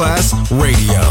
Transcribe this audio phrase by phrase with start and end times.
[0.00, 1.09] Class Radio.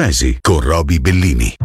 [0.00, 1.59] Jazzy con Roby Bellini.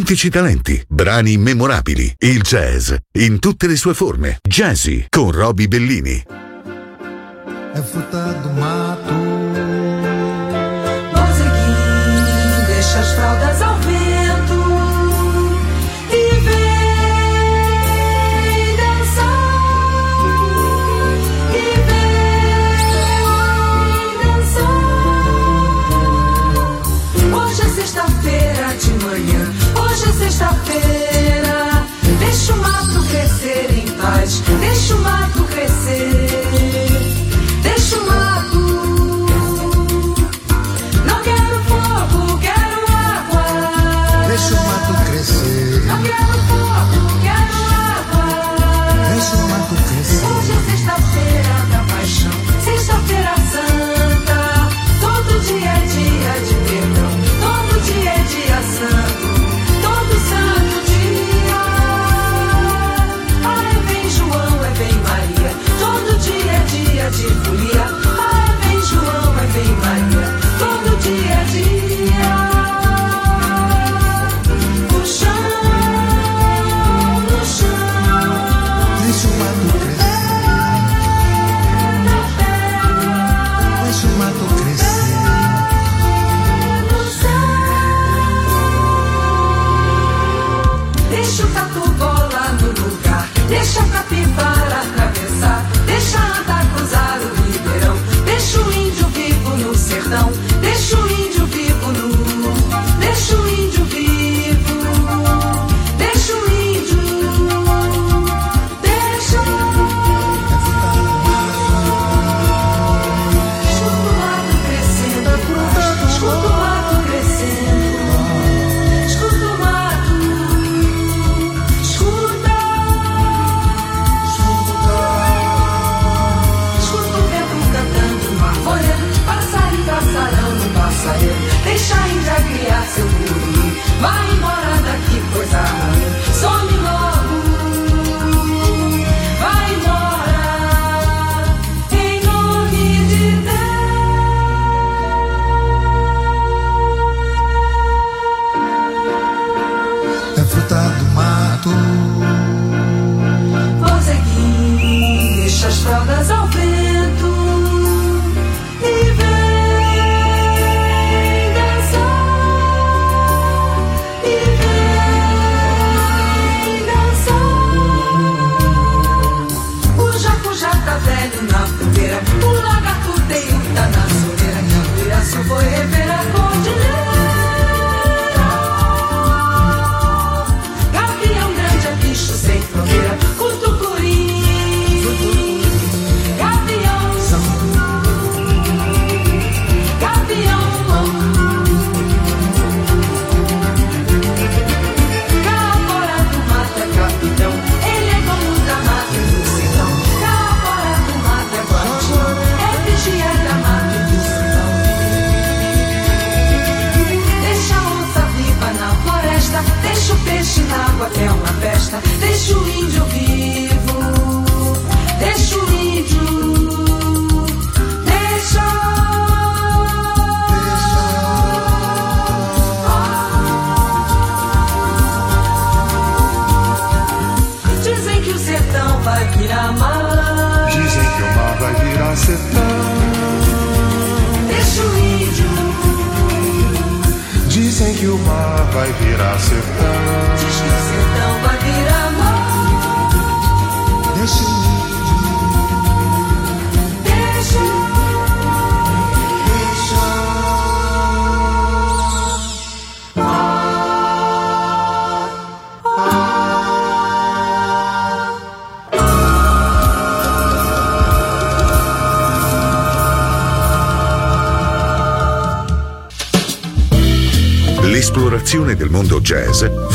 [0.00, 4.38] autentici talenti, brani immemorabili, il jazz in tutte le sue forme.
[4.40, 6.24] Jazzy con Roby Bellini.
[7.74, 8.48] É fruta do